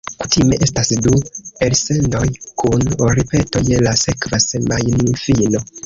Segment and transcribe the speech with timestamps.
[0.19, 1.13] Kutime estas du
[1.67, 2.23] elsendoj
[2.63, 2.89] kun
[3.21, 5.69] ripeto je la sekva semajnfino.